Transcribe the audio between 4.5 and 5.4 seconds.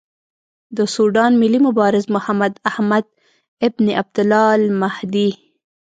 المهدي.